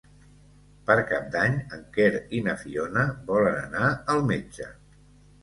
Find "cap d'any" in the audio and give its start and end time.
1.11-1.57